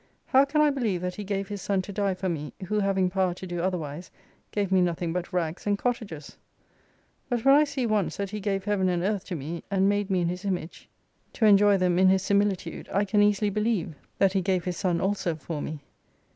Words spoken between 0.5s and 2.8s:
I believe that He gave His Son to die for me, who